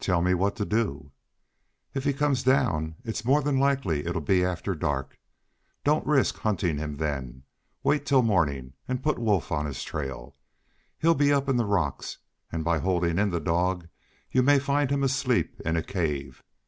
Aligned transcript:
"Tell 0.00 0.20
me 0.20 0.34
what 0.34 0.56
to 0.56 0.64
do." 0.64 1.12
"If 1.94 2.02
he 2.02 2.12
comes 2.12 2.42
down 2.42 2.96
it's 3.04 3.24
more 3.24 3.40
than 3.40 3.56
likely 3.56 4.02
to 4.02 4.20
be 4.20 4.44
after 4.44 4.74
dark. 4.74 5.16
Don't 5.84 6.04
risk 6.04 6.38
hunting 6.38 6.76
him 6.78 6.96
then. 6.96 7.44
Wait 7.84 8.04
till 8.04 8.22
morning, 8.22 8.72
and 8.88 9.00
put 9.00 9.16
Wolf 9.16 9.52
on 9.52 9.66
his 9.66 9.84
trail. 9.84 10.34
He'll 10.98 11.14
be 11.14 11.32
up 11.32 11.48
in 11.48 11.54
the 11.56 11.64
rocks, 11.66 12.18
and 12.50 12.64
by 12.64 12.80
holding 12.80 13.16
in 13.16 13.30
the 13.30 13.38
dog 13.38 13.86
you 14.32 14.42
may 14.42 14.58
find 14.58 14.90
him 14.90 15.04
asleep 15.04 15.60
in 15.60 15.76
a 15.76 15.84
cave. 15.84 16.42